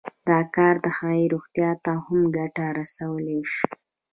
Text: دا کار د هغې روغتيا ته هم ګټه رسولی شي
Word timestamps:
دا 0.29 0.39
کار 0.55 0.75
د 0.85 0.87
هغې 0.97 1.23
روغتيا 1.33 1.71
ته 1.83 1.91
هم 2.05 2.19
ګټه 2.37 2.65
رسولی 2.79 3.39
شي 3.51 3.63